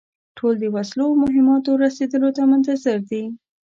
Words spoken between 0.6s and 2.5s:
وسلو او مهماتو رسېدلو ته